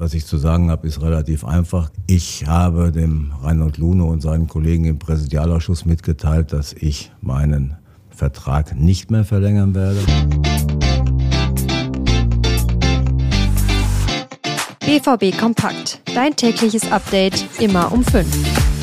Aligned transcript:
Was 0.00 0.14
ich 0.14 0.26
zu 0.26 0.38
sagen 0.38 0.70
habe, 0.70 0.86
ist 0.86 1.02
relativ 1.02 1.44
einfach. 1.44 1.90
Ich 2.06 2.46
habe 2.46 2.92
dem 2.92 3.32
Reinhold 3.42 3.78
Lune 3.78 4.04
und 4.04 4.20
seinen 4.20 4.46
Kollegen 4.46 4.84
im 4.84 5.00
Präsidialausschuss 5.00 5.86
mitgeteilt, 5.86 6.52
dass 6.52 6.72
ich 6.72 7.10
meinen 7.20 7.76
Vertrag 8.08 8.76
nicht 8.76 9.10
mehr 9.10 9.24
verlängern 9.24 9.74
werde. 9.74 9.98
BVB 14.86 15.36
Kompakt. 15.36 16.00
Dein 16.14 16.36
tägliches 16.36 16.92
Update 16.92 17.44
immer 17.58 17.90
um 17.90 18.04
5. 18.04 18.77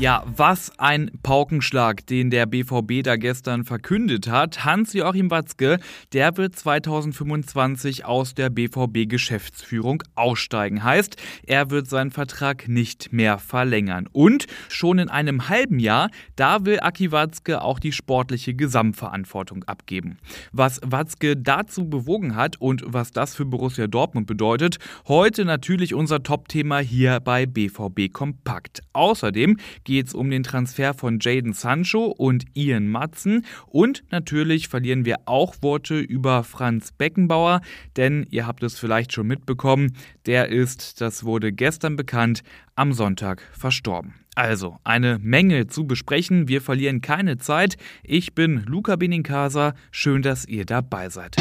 Ja, 0.00 0.22
was 0.36 0.70
ein 0.78 1.10
Paukenschlag, 1.24 2.06
den 2.06 2.30
der 2.30 2.46
BVB 2.46 3.02
da 3.02 3.16
gestern 3.16 3.64
verkündet 3.64 4.28
hat. 4.28 4.64
Hans-Joachim 4.64 5.28
Watzke, 5.28 5.80
der 6.12 6.36
wird 6.36 6.54
2025 6.54 8.04
aus 8.04 8.32
der 8.36 8.48
BVB-Geschäftsführung 8.48 10.04
aussteigen. 10.14 10.84
Heißt, 10.84 11.16
er 11.44 11.72
wird 11.72 11.88
seinen 11.88 12.12
Vertrag 12.12 12.68
nicht 12.68 13.12
mehr 13.12 13.38
verlängern. 13.38 14.08
Und 14.12 14.46
schon 14.68 15.00
in 15.00 15.08
einem 15.08 15.48
halben 15.48 15.80
Jahr, 15.80 16.10
da 16.36 16.64
will 16.64 16.78
Aki 16.78 17.10
Watzke 17.10 17.60
auch 17.60 17.80
die 17.80 17.90
sportliche 17.90 18.54
Gesamtverantwortung 18.54 19.64
abgeben. 19.64 20.18
Was 20.52 20.80
Watzke 20.84 21.36
dazu 21.36 21.90
bewogen 21.90 22.36
hat 22.36 22.60
und 22.60 22.84
was 22.86 23.10
das 23.10 23.34
für 23.34 23.46
Borussia 23.46 23.88
Dortmund 23.88 24.28
bedeutet, 24.28 24.78
heute 25.08 25.44
natürlich 25.44 25.92
unser 25.92 26.22
Top-Thema 26.22 26.78
hier 26.78 27.18
bei 27.18 27.46
BVB 27.46 28.12
Kompakt. 28.12 28.80
Außerdem 28.92 29.56
geht 29.88 30.08
es 30.08 30.14
um 30.14 30.30
den 30.30 30.42
Transfer 30.42 30.92
von 30.92 31.18
Jaden 31.18 31.54
Sancho 31.54 32.04
und 32.04 32.44
Ian 32.54 32.88
Matzen. 32.88 33.46
Und 33.66 34.04
natürlich 34.10 34.68
verlieren 34.68 35.06
wir 35.06 35.16
auch 35.24 35.56
Worte 35.62 35.98
über 35.98 36.44
Franz 36.44 36.92
Beckenbauer, 36.92 37.62
denn 37.96 38.26
ihr 38.28 38.46
habt 38.46 38.62
es 38.62 38.78
vielleicht 38.78 39.14
schon 39.14 39.26
mitbekommen, 39.26 39.96
der 40.26 40.50
ist, 40.50 41.00
das 41.00 41.24
wurde 41.24 41.52
gestern 41.52 41.96
bekannt, 41.96 42.42
am 42.74 42.92
Sonntag 42.92 43.42
verstorben. 43.52 44.12
Also, 44.34 44.76
eine 44.84 45.18
Menge 45.20 45.68
zu 45.68 45.86
besprechen. 45.86 46.48
Wir 46.48 46.60
verlieren 46.60 47.00
keine 47.00 47.38
Zeit. 47.38 47.78
Ich 48.04 48.34
bin 48.34 48.64
Luca 48.66 48.96
Benincasa. 48.96 49.72
Schön, 49.90 50.20
dass 50.20 50.44
ihr 50.44 50.66
dabei 50.66 51.08
seid. 51.08 51.34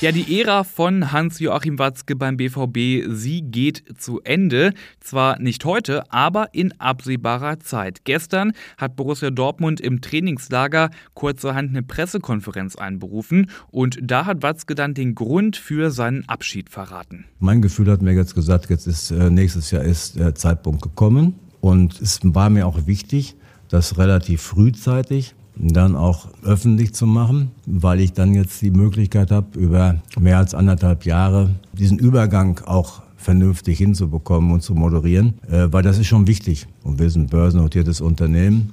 Ja, 0.00 0.12
die 0.12 0.40
Ära 0.40 0.64
von 0.64 1.12
Hans-Joachim 1.12 1.78
Watzke 1.78 2.16
beim 2.16 2.38
BVB, 2.38 3.12
sie 3.12 3.42
geht 3.42 3.84
zu 3.98 4.22
Ende. 4.22 4.72
Zwar 4.98 5.38
nicht 5.38 5.66
heute, 5.66 6.10
aber 6.10 6.54
in 6.54 6.72
absehbarer 6.80 7.60
Zeit. 7.60 8.06
Gestern 8.06 8.52
hat 8.78 8.96
Borussia 8.96 9.28
Dortmund 9.28 9.78
im 9.78 10.00
Trainingslager 10.00 10.88
kurzerhand 11.12 11.68
eine 11.68 11.82
Pressekonferenz 11.82 12.76
einberufen 12.76 13.50
und 13.70 13.98
da 14.02 14.24
hat 14.24 14.42
Watzke 14.42 14.74
dann 14.74 14.94
den 14.94 15.14
Grund 15.14 15.58
für 15.58 15.90
seinen 15.90 16.26
Abschied 16.30 16.70
verraten. 16.70 17.26
Mein 17.38 17.60
Gefühl 17.60 17.90
hat 17.90 18.00
mir 18.00 18.14
jetzt 18.14 18.34
gesagt, 18.34 18.70
jetzt 18.70 18.86
ist 18.86 19.10
äh, 19.10 19.28
nächstes 19.28 19.70
Jahr 19.70 19.82
ist 19.82 20.18
der 20.18 20.34
Zeitpunkt 20.34 20.80
gekommen 20.80 21.34
und 21.60 22.00
es 22.00 22.20
war 22.22 22.48
mir 22.48 22.66
auch 22.66 22.86
wichtig, 22.86 23.36
dass 23.68 23.98
relativ 23.98 24.40
frühzeitig 24.40 25.34
dann 25.62 25.96
auch 25.96 26.28
öffentlich 26.42 26.94
zu 26.94 27.06
machen, 27.06 27.50
weil 27.66 28.00
ich 28.00 28.12
dann 28.12 28.34
jetzt 28.34 28.62
die 28.62 28.70
Möglichkeit 28.70 29.30
habe, 29.30 29.58
über 29.58 29.96
mehr 30.18 30.38
als 30.38 30.54
anderthalb 30.54 31.04
Jahre 31.04 31.50
diesen 31.72 31.98
Übergang 31.98 32.60
auch 32.64 33.02
vernünftig 33.16 33.78
hinzubekommen 33.78 34.50
und 34.50 34.62
zu 34.62 34.74
moderieren, 34.74 35.34
äh, 35.50 35.68
weil 35.70 35.82
das 35.82 35.98
ist 35.98 36.06
schon 36.06 36.26
wichtig. 36.26 36.66
Und 36.82 36.98
wir 36.98 37.10
sind 37.10 37.30
börsennotiertes 37.30 38.00
Unternehmen. 38.00 38.72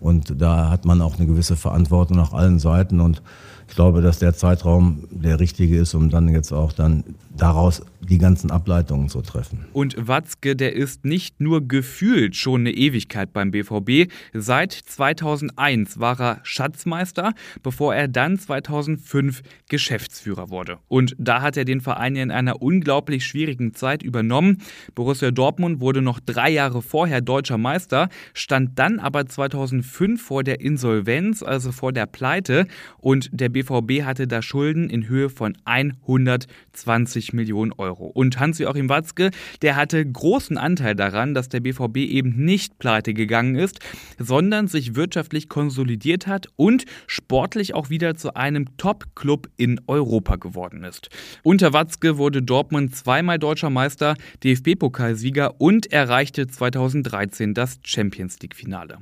Und 0.00 0.40
da 0.40 0.70
hat 0.70 0.84
man 0.84 1.00
auch 1.02 1.16
eine 1.16 1.26
gewisse 1.26 1.56
Verantwortung 1.56 2.16
nach 2.16 2.32
allen 2.32 2.58
Seiten. 2.58 3.00
Und 3.00 3.22
ich 3.68 3.74
glaube, 3.74 4.00
dass 4.00 4.18
der 4.18 4.34
Zeitraum 4.34 5.04
der 5.10 5.40
richtige 5.40 5.78
ist, 5.78 5.94
um 5.94 6.10
dann 6.10 6.28
jetzt 6.28 6.52
auch 6.52 6.72
dann 6.72 7.04
daraus 7.36 7.82
die 8.04 8.18
ganzen 8.18 8.50
Ableitungen 8.50 9.08
zu 9.08 9.22
treffen. 9.22 9.66
Und 9.72 9.94
Watzke, 9.98 10.56
der 10.56 10.74
ist 10.74 11.04
nicht 11.04 11.40
nur 11.40 11.66
gefühlt 11.66 12.36
schon 12.36 12.60
eine 12.60 12.72
Ewigkeit 12.72 13.32
beim 13.32 13.50
BVB. 13.50 14.12
Seit 14.32 14.72
2001 14.72 15.98
war 15.98 16.20
er 16.20 16.40
Schatzmeister, 16.42 17.32
bevor 17.62 17.94
er 17.94 18.08
dann 18.08 18.38
2005 18.38 19.42
Geschäftsführer 19.68 20.50
wurde. 20.50 20.78
Und 20.88 21.14
da 21.18 21.42
hat 21.42 21.56
er 21.56 21.64
den 21.64 21.80
Verein 21.80 22.16
in 22.16 22.30
einer 22.30 22.60
unglaublich 22.62 23.24
schwierigen 23.24 23.74
Zeit 23.74 24.02
übernommen. 24.02 24.58
Borussia 24.94 25.30
Dortmund 25.30 25.80
wurde 25.80 26.02
noch 26.02 26.20
drei 26.20 26.50
Jahre 26.50 26.82
vorher 26.82 27.20
deutscher 27.20 27.58
Meister, 27.58 28.08
stand 28.32 28.78
dann 28.78 28.98
aber 28.98 29.26
2005 29.26 30.22
vor 30.22 30.44
der 30.44 30.60
Insolvenz, 30.60 31.42
also 31.42 31.72
vor 31.72 31.92
der 31.92 32.06
Pleite. 32.06 32.66
Und 32.98 33.30
der 33.32 33.48
BVB 33.48 34.02
hatte 34.02 34.26
da 34.26 34.42
Schulden 34.42 34.90
in 34.90 35.08
Höhe 35.08 35.30
von 35.30 35.56
120 35.64 37.32
Millionen 37.32 37.72
Euro. 37.72 37.93
Euro. 37.94 38.06
Und 38.06 38.38
Hans-Joachim 38.38 38.88
Watzke, 38.88 39.30
der 39.62 39.76
hatte 39.76 40.04
großen 40.04 40.58
Anteil 40.58 40.94
daran, 40.94 41.34
dass 41.34 41.48
der 41.48 41.60
BVB 41.60 41.98
eben 41.98 42.44
nicht 42.44 42.78
pleite 42.78 43.14
gegangen 43.14 43.54
ist, 43.54 43.78
sondern 44.18 44.66
sich 44.66 44.96
wirtschaftlich 44.96 45.48
konsolidiert 45.48 46.26
hat 46.26 46.48
und 46.56 46.84
sportlich 47.06 47.74
auch 47.74 47.90
wieder 47.90 48.14
zu 48.16 48.34
einem 48.34 48.76
Top-Club 48.76 49.48
in 49.56 49.80
Europa 49.86 50.36
geworden 50.36 50.84
ist. 50.84 51.08
Unter 51.42 51.72
Watzke 51.72 52.18
wurde 52.18 52.42
Dortmund 52.42 52.94
zweimal 52.96 53.38
deutscher 53.38 53.70
Meister, 53.70 54.14
DFB-Pokalsieger 54.42 55.60
und 55.60 55.92
erreichte 55.92 56.46
2013 56.46 57.54
das 57.54 57.78
Champions 57.84 58.40
League-Finale. 58.40 58.98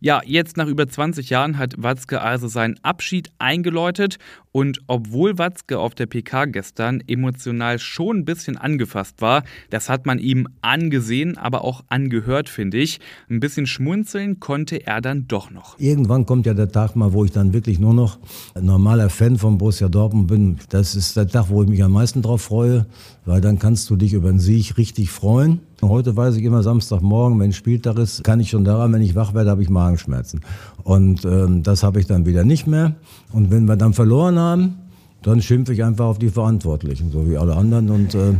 Ja, 0.00 0.20
jetzt 0.24 0.56
nach 0.56 0.66
über 0.66 0.86
20 0.86 1.30
Jahren 1.30 1.58
hat 1.58 1.74
Watzke 1.78 2.20
also 2.20 2.48
seinen 2.48 2.78
Abschied 2.82 3.30
eingeläutet 3.38 4.18
und 4.54 4.82
obwohl 4.86 5.36
Watzke 5.36 5.80
auf 5.80 5.96
der 5.96 6.06
PK 6.06 6.44
gestern 6.44 7.02
emotional 7.08 7.80
schon 7.80 8.18
ein 8.18 8.24
bisschen 8.24 8.56
angefasst 8.56 9.20
war, 9.20 9.42
das 9.70 9.88
hat 9.88 10.06
man 10.06 10.20
ihm 10.20 10.46
angesehen, 10.60 11.36
aber 11.36 11.64
auch 11.64 11.82
angehört, 11.88 12.48
finde 12.48 12.78
ich. 12.78 13.00
Ein 13.28 13.40
bisschen 13.40 13.66
schmunzeln 13.66 14.38
konnte 14.38 14.86
er 14.86 15.00
dann 15.00 15.26
doch 15.26 15.50
noch. 15.50 15.76
Irgendwann 15.80 16.24
kommt 16.24 16.46
ja 16.46 16.54
der 16.54 16.70
Tag 16.70 16.94
mal, 16.94 17.12
wo 17.12 17.24
ich 17.24 17.32
dann 17.32 17.52
wirklich 17.52 17.80
nur 17.80 17.94
noch 17.94 18.20
ein 18.54 18.64
normaler 18.64 19.10
Fan 19.10 19.38
von 19.38 19.58
Borussia 19.58 19.88
Dortmund 19.88 20.28
bin. 20.28 20.58
Das 20.68 20.94
ist 20.94 21.16
der 21.16 21.26
Tag, 21.26 21.46
wo 21.48 21.64
ich 21.64 21.68
mich 21.68 21.82
am 21.82 21.90
meisten 21.90 22.22
drauf 22.22 22.42
freue, 22.42 22.86
weil 23.24 23.40
dann 23.40 23.58
kannst 23.58 23.90
du 23.90 23.96
dich 23.96 24.12
über 24.12 24.28
den 24.28 24.38
Sieg 24.38 24.78
richtig 24.78 25.10
freuen. 25.10 25.58
Heute 25.82 26.16
weiß 26.16 26.36
ich 26.36 26.44
immer 26.44 26.62
Samstagmorgen, 26.62 27.38
wenn 27.40 27.52
Spieltag 27.52 27.98
ist, 27.98 28.24
kann 28.24 28.40
ich 28.40 28.50
schon 28.50 28.64
daran, 28.64 28.92
wenn 28.92 29.02
ich 29.02 29.14
wach 29.14 29.34
werde, 29.34 29.50
habe 29.50 29.62
ich 29.62 29.68
Magenschmerzen. 29.68 30.40
Und 30.82 31.24
ähm, 31.24 31.62
das 31.62 31.82
habe 31.82 32.00
ich 32.00 32.06
dann 32.06 32.26
wieder 32.26 32.44
nicht 32.44 32.66
mehr. 32.66 32.94
Und 33.32 33.50
wenn 33.50 33.66
wir 33.66 33.76
dann 33.76 33.92
verloren 33.92 34.38
haben, 34.38 34.76
dann 35.22 35.40
schimpfe 35.40 35.72
ich 35.72 35.82
einfach 35.82 36.06
auf 36.06 36.18
die 36.18 36.28
Verantwortlichen, 36.28 37.10
so 37.10 37.28
wie 37.28 37.36
alle 37.36 37.56
anderen. 37.56 37.90
Und 37.90 38.14
äh, 38.14 38.34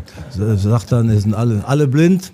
sagt 0.57 0.93
dann, 0.93 1.09
es 1.09 1.23
sind 1.23 1.35
alle, 1.35 1.67
alle 1.67 1.89
blind 1.89 2.33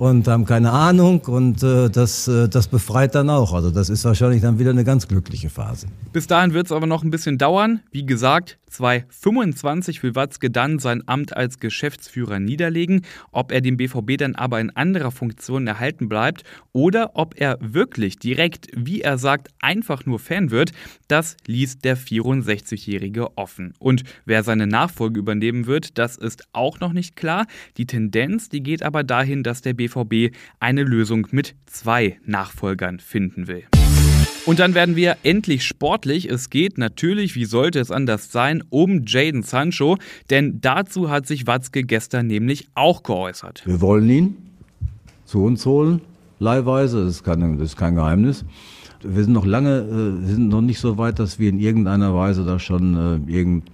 und 0.00 0.26
haben 0.28 0.46
keine 0.46 0.70
Ahnung 0.72 1.20
und 1.26 1.62
äh, 1.62 1.90
das, 1.90 2.26
äh, 2.26 2.48
das 2.48 2.68
befreit 2.68 3.14
dann 3.14 3.28
auch. 3.28 3.52
Also 3.52 3.70
das 3.70 3.90
ist 3.90 4.02
wahrscheinlich 4.06 4.40
dann 4.40 4.58
wieder 4.58 4.70
eine 4.70 4.82
ganz 4.82 5.06
glückliche 5.06 5.50
Phase. 5.50 5.88
Bis 6.14 6.26
dahin 6.26 6.54
wird 6.54 6.64
es 6.64 6.72
aber 6.72 6.86
noch 6.86 7.02
ein 7.02 7.10
bisschen 7.10 7.36
dauern. 7.36 7.80
Wie 7.90 8.06
gesagt, 8.06 8.58
2025 8.70 10.02
will 10.02 10.14
Watzke 10.14 10.50
dann 10.50 10.78
sein 10.78 11.02
Amt 11.06 11.36
als 11.36 11.58
Geschäftsführer 11.58 12.38
niederlegen. 12.38 13.02
Ob 13.30 13.52
er 13.52 13.60
dem 13.60 13.76
BVB 13.76 14.16
dann 14.16 14.36
aber 14.36 14.58
in 14.60 14.70
anderer 14.70 15.10
Funktion 15.10 15.66
erhalten 15.66 16.08
bleibt 16.08 16.44
oder 16.72 17.10
ob 17.14 17.38
er 17.38 17.58
wirklich 17.60 18.18
direkt, 18.18 18.68
wie 18.74 19.02
er 19.02 19.18
sagt, 19.18 19.48
einfach 19.60 20.06
nur 20.06 20.18
Fan 20.18 20.50
wird, 20.50 20.72
das 21.08 21.36
liest 21.46 21.84
der 21.84 21.98
64-Jährige 21.98 23.36
offen. 23.36 23.74
Und 23.78 24.04
wer 24.24 24.44
seine 24.44 24.66
Nachfolge 24.66 25.20
übernehmen 25.20 25.66
wird, 25.66 25.98
das 25.98 26.16
ist 26.16 26.44
auch 26.52 26.80
noch 26.80 26.92
nicht 26.92 27.16
klar. 27.16 27.46
Die 27.76 27.86
Tendenz, 27.86 28.48
die 28.48 28.62
geht 28.62 28.82
aber 28.82 29.02
dahin, 29.02 29.42
dass 29.42 29.60
der 29.60 29.74
BVB 29.74 29.89
BVB 29.90 30.34
eine 30.60 30.82
Lösung 30.82 31.26
mit 31.30 31.54
zwei 31.66 32.18
Nachfolgern 32.24 32.98
finden 32.98 33.48
will. 33.48 33.64
Und 34.46 34.58
dann 34.58 34.74
werden 34.74 34.96
wir 34.96 35.18
endlich 35.22 35.64
sportlich. 35.64 36.28
Es 36.28 36.48
geht 36.48 36.78
natürlich, 36.78 37.34
wie 37.34 37.44
sollte 37.44 37.78
es 37.78 37.90
anders 37.90 38.32
sein, 38.32 38.64
um 38.70 39.04
Jaden 39.06 39.42
Sancho, 39.42 39.98
denn 40.30 40.60
dazu 40.60 41.10
hat 41.10 41.26
sich 41.26 41.46
Watzke 41.46 41.82
gestern 41.82 42.26
nämlich 42.26 42.68
auch 42.74 43.02
geäußert. 43.02 43.62
Wir 43.66 43.80
wollen 43.80 44.08
ihn 44.08 44.36
zu 45.26 45.44
uns 45.44 45.66
holen, 45.66 46.00
leihweise, 46.38 47.04
das 47.04 47.16
ist 47.16 47.22
kein, 47.22 47.58
das 47.58 47.70
ist 47.70 47.76
kein 47.76 47.94
Geheimnis. 47.94 48.44
Wir 49.02 49.24
sind 49.24 49.32
noch 49.32 49.46
lange, 49.46 49.78
äh, 49.80 50.26
sind 50.26 50.48
noch 50.48 50.62
nicht 50.62 50.80
so 50.80 50.98
weit, 50.98 51.18
dass 51.18 51.38
wir 51.38 51.48
in 51.48 51.60
irgendeiner 51.60 52.14
Weise 52.14 52.44
da 52.44 52.58
schon 52.58 52.96
äh, 53.28 53.32
irgend 53.32 53.70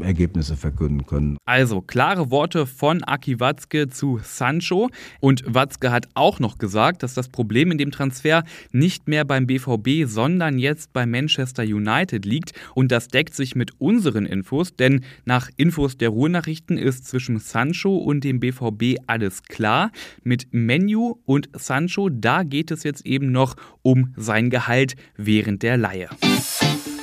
Ergebnisse 0.00 0.56
verkünden 0.56 1.06
können. 1.06 1.38
Also 1.44 1.80
klare 1.80 2.30
Worte 2.30 2.66
von 2.66 3.02
Aki 3.04 3.40
Watzke 3.40 3.88
zu 3.88 4.20
Sancho. 4.22 4.90
Und 5.20 5.42
Watzke 5.46 5.90
hat 5.90 6.08
auch 6.14 6.40
noch 6.40 6.58
gesagt, 6.58 7.02
dass 7.02 7.14
das 7.14 7.28
Problem 7.28 7.70
in 7.70 7.78
dem 7.78 7.90
Transfer 7.90 8.44
nicht 8.72 9.08
mehr 9.08 9.24
beim 9.24 9.46
BVB, 9.46 10.06
sondern 10.06 10.58
jetzt 10.58 10.92
bei 10.92 11.06
Manchester 11.06 11.62
United 11.62 12.24
liegt. 12.24 12.52
Und 12.74 12.92
das 12.92 13.08
deckt 13.08 13.34
sich 13.34 13.54
mit 13.54 13.80
unseren 13.80 14.26
Infos, 14.26 14.74
denn 14.76 15.04
nach 15.24 15.50
Infos 15.56 15.96
der 15.96 16.10
Ruhrnachrichten 16.10 16.78
ist 16.78 17.06
zwischen 17.06 17.38
Sancho 17.38 17.96
und 17.96 18.24
dem 18.24 18.40
BVB 18.40 18.98
alles 19.06 19.42
klar. 19.42 19.90
Mit 20.22 20.48
Menu 20.52 21.16
und 21.24 21.48
Sancho, 21.54 22.08
da 22.08 22.42
geht 22.42 22.70
es 22.70 22.82
jetzt 22.82 23.06
eben 23.06 23.32
noch 23.32 23.56
um 23.82 24.12
sein 24.16 24.50
Gehalt 24.50 24.96
während 25.16 25.62
der 25.62 25.76
Leihe. 25.76 26.08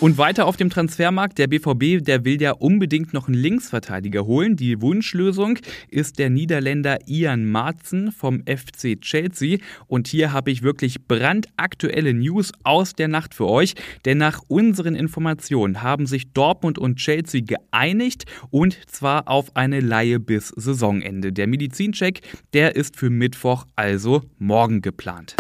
Und 0.02 0.18
weiter 0.18 0.46
auf 0.46 0.58
dem 0.58 0.70
Transfermarkt, 0.70 1.38
der 1.38 1.48
BVB, 1.48 2.04
der 2.04 2.26
will 2.26 2.42
ja 2.42 2.52
unbedingt 2.52 3.14
noch 3.14 3.28
einen 3.28 3.38
Linksverteidiger 3.38 4.26
holen. 4.26 4.58
Die 4.58 4.82
Wunschlösung 4.82 5.58
ist 5.90 6.20
der 6.20 6.30
Niederländer 6.30 7.00
Ian 7.08 7.46
Marzen 7.46 8.12
vom 8.12 8.42
FC 8.46 9.00
Chelsea. 9.00 9.58
Und 9.88 10.08
hier 10.08 10.34
habe 10.34 10.52
ich 10.52 10.64
wirklich 10.64 11.08
brandaktuelle 11.08 12.14
News 12.14 12.52
aus 12.64 12.94
der 12.94 13.08
Nacht 13.08 13.34
für 13.34 13.48
euch. 13.48 13.76
Denn 14.04 14.18
nach 14.18 14.42
unseren 14.48 14.96
Informationen 14.96 15.82
haben 15.82 16.08
sich 16.08 16.34
Dortmund 16.34 16.78
und 16.78 16.98
Chelsea 16.98 17.42
geeinigt 17.42 18.26
und 18.50 18.78
zwar 18.88 19.30
auf 19.30 19.56
eine 19.56 19.80
Laie 19.80 20.20
bis 20.20 20.50
Saisonende. 20.50 21.32
Der 21.32 21.48
Medizincheck, 21.48 22.20
der 22.54 22.76
ist 22.76 22.98
für 22.98 23.10
Mittwoch, 23.10 23.66
also 23.78 24.24
morgen 24.40 24.82
geplant. 24.82 25.36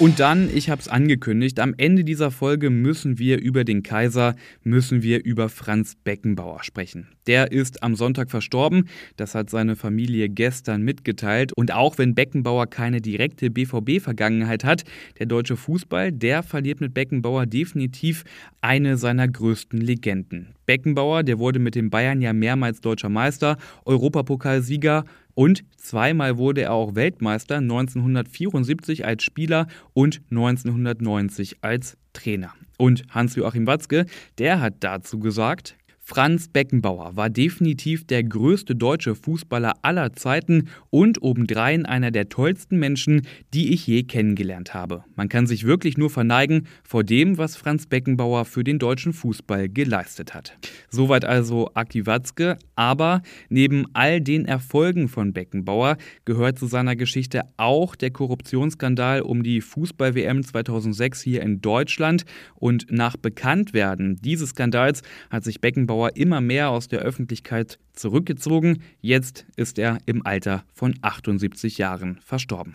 Und 0.00 0.18
dann, 0.18 0.50
ich 0.52 0.70
habe 0.70 0.80
es 0.80 0.88
angekündigt, 0.88 1.60
am 1.60 1.72
Ende 1.76 2.02
dieser 2.02 2.32
Folge 2.32 2.68
müssen 2.68 3.16
wir 3.20 3.40
über 3.40 3.62
den 3.62 3.84
Kaiser, 3.84 4.34
müssen 4.64 5.04
wir 5.04 5.24
über 5.24 5.48
Franz 5.48 5.94
Beckenbauer 5.94 6.64
sprechen. 6.64 7.06
Der 7.28 7.52
ist 7.52 7.84
am 7.84 7.94
Sonntag 7.94 8.28
verstorben, 8.28 8.88
das 9.16 9.36
hat 9.36 9.50
seine 9.50 9.76
Familie 9.76 10.28
gestern 10.28 10.82
mitgeteilt. 10.82 11.52
Und 11.52 11.72
auch 11.72 11.96
wenn 11.96 12.16
Beckenbauer 12.16 12.66
keine 12.66 13.00
direkte 13.00 13.50
BVB-Vergangenheit 13.50 14.64
hat, 14.64 14.82
der 15.20 15.26
deutsche 15.26 15.56
Fußball, 15.56 16.10
der 16.10 16.42
verliert 16.42 16.80
mit 16.80 16.92
Beckenbauer 16.92 17.46
definitiv 17.46 18.24
eine 18.62 18.96
seiner 18.96 19.28
größten 19.28 19.80
Legenden. 19.80 20.56
Beckenbauer, 20.66 21.22
der 21.22 21.38
wurde 21.38 21.60
mit 21.60 21.76
den 21.76 21.90
Bayern 21.90 22.20
ja 22.20 22.32
mehrmals 22.32 22.80
deutscher 22.80 23.10
Meister, 23.10 23.58
Europapokalsieger, 23.84 25.04
und 25.34 25.64
zweimal 25.76 26.38
wurde 26.38 26.62
er 26.62 26.72
auch 26.72 26.94
Weltmeister, 26.94 27.56
1974 27.56 29.04
als 29.04 29.24
Spieler 29.24 29.66
und 29.92 30.22
1990 30.30 31.58
als 31.62 31.96
Trainer. 32.12 32.52
Und 32.78 33.04
Hans-Joachim 33.10 33.66
Watzke, 33.66 34.06
der 34.38 34.60
hat 34.60 34.74
dazu 34.80 35.18
gesagt, 35.18 35.76
Franz 36.06 36.48
Beckenbauer 36.48 37.16
war 37.16 37.30
definitiv 37.30 38.06
der 38.06 38.22
größte 38.22 38.76
deutsche 38.76 39.14
Fußballer 39.14 39.72
aller 39.80 40.12
Zeiten 40.12 40.68
und 40.90 41.22
obendrein 41.22 41.86
einer 41.86 42.10
der 42.10 42.28
tollsten 42.28 42.78
Menschen, 42.78 43.22
die 43.54 43.72
ich 43.72 43.86
je 43.86 44.02
kennengelernt 44.02 44.74
habe. 44.74 45.04
Man 45.16 45.30
kann 45.30 45.46
sich 45.46 45.64
wirklich 45.64 45.96
nur 45.96 46.10
verneigen 46.10 46.66
vor 46.86 47.04
dem, 47.04 47.38
was 47.38 47.56
Franz 47.56 47.86
Beckenbauer 47.86 48.44
für 48.44 48.62
den 48.62 48.78
deutschen 48.78 49.14
Fußball 49.14 49.70
geleistet 49.70 50.34
hat. 50.34 50.58
Soweit 50.90 51.24
also 51.24 51.70
Aki 51.72 52.04
Watzke, 52.04 52.58
aber 52.76 53.22
neben 53.48 53.86
all 53.94 54.20
den 54.20 54.44
Erfolgen 54.44 55.08
von 55.08 55.32
Beckenbauer 55.32 55.96
gehört 56.26 56.58
zu 56.58 56.66
seiner 56.66 56.96
Geschichte 56.96 57.44
auch 57.56 57.96
der 57.96 58.10
Korruptionsskandal 58.10 59.22
um 59.22 59.42
die 59.42 59.62
Fußball-WM 59.62 60.44
2006 60.44 61.22
hier 61.22 61.40
in 61.40 61.62
Deutschland 61.62 62.26
und 62.56 62.88
nach 62.90 63.16
Bekanntwerden 63.16 64.16
dieses 64.16 64.50
Skandals 64.50 65.00
hat 65.30 65.44
sich 65.44 65.62
Beckenbauer 65.62 65.93
Beckenbauer 65.94 66.16
immer 66.16 66.40
mehr 66.40 66.70
aus 66.70 66.88
der 66.88 67.00
Öffentlichkeit 67.00 67.78
zurückgezogen. 67.92 68.82
Jetzt 69.00 69.46
ist 69.56 69.78
er 69.78 69.98
im 70.06 70.26
Alter 70.26 70.64
von 70.72 70.94
78 71.02 71.78
Jahren 71.78 72.18
verstorben. 72.20 72.74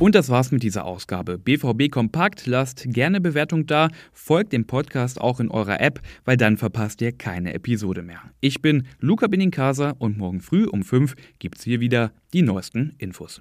Und 0.00 0.16
das 0.16 0.28
war's 0.28 0.50
mit 0.50 0.64
dieser 0.64 0.84
Ausgabe. 0.84 1.38
BVB 1.38 1.88
Kompakt, 1.88 2.46
lasst 2.46 2.84
gerne 2.88 3.20
Bewertung 3.20 3.66
da, 3.66 3.88
folgt 4.12 4.52
dem 4.52 4.66
Podcast 4.66 5.20
auch 5.20 5.38
in 5.38 5.48
eurer 5.48 5.80
App, 5.80 6.00
weil 6.24 6.36
dann 6.36 6.56
verpasst 6.56 7.00
ihr 7.00 7.12
keine 7.12 7.54
Episode 7.54 8.02
mehr. 8.02 8.20
Ich 8.40 8.60
bin 8.60 8.88
Luca 8.98 9.28
Benincasa 9.28 9.94
und 9.98 10.18
morgen 10.18 10.40
früh 10.40 10.64
um 10.64 10.82
5 10.82 11.14
gibt's 11.38 11.62
hier 11.62 11.78
wieder 11.78 12.10
die 12.32 12.42
neuesten 12.42 12.96
Infos. 12.98 13.40